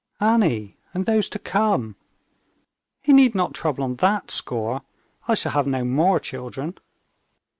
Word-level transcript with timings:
"Annie 0.19 0.77
and 0.95 1.05
those 1.05 1.29
to 1.29 1.37
come...." 1.37 1.95
"He 3.03 3.13
need 3.13 3.35
not 3.35 3.53
trouble 3.53 3.83
on 3.83 3.97
that 3.97 4.31
score; 4.31 4.81
I 5.27 5.35
shall 5.35 5.51
have 5.51 5.67
no 5.67 5.83
more 5.85 6.19
children." 6.19 6.79